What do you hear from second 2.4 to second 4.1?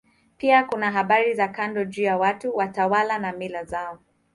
watawala na mila zao.